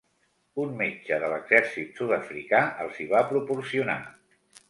Un 0.61 0.69
metge 0.79 1.19
de 1.23 1.27
l'exèrcit 1.33 2.01
sud-africà 2.01 2.63
els 2.85 2.99
hi 3.03 3.07
va 3.13 3.23
proporcionar. 3.35 4.01